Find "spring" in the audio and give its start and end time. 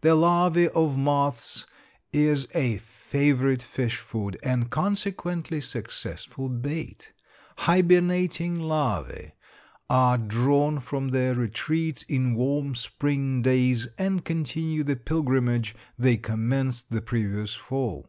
12.76-13.42